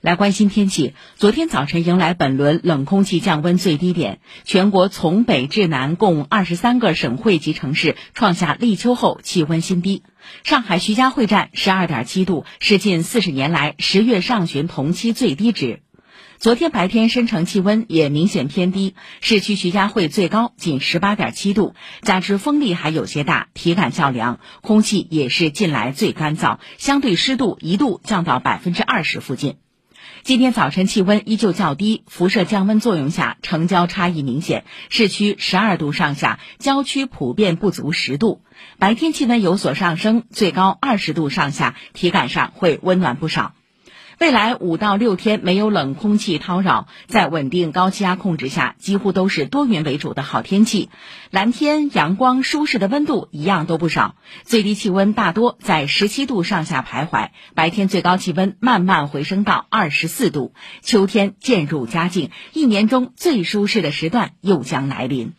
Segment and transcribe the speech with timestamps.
[0.00, 0.94] 来关心天气。
[1.16, 10.04] 昨天早晨迎来本轮冷空气降温最低点，全国从北至南共二十三个省会级城市创下立秋后气温新低。
[10.44, 15.80] 上海徐家汇站十二点七度，是近四十年来十月上旬同期最低值。
[16.38, 29.56] 昨天白天深城气温也明显偏低，市区徐家汇最高仅十八点七度，加之风力还有些大，体感较凉，空气也是近来最干燥，相对湿度一度降到百分之二十附近。
[30.22, 34.64] 今天早晨气温依旧较低，辐射降温作用下，成交差异明显。
[34.88, 38.42] 市区十二度上下，郊区普遍不足十度。
[38.78, 43.54] 白天气温有所上升，最高二十度上下，体感上会温暖不少。
[44.18, 50.90] 未来五到六天没有冷空气叨扰，在稳定高气压控制下，几乎都是多云为主的好天气。
[51.30, 57.28] 蓝天、阳光、舒适的温度一样都不少，最低气温大多在十七度上下徘徊。
[57.54, 65.34] 白天最高气温慢慢回升到二十四度，秋天渐入佳境，一年中最舒适的时段又将来临。